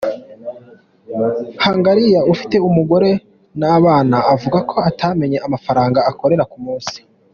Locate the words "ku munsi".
6.53-6.97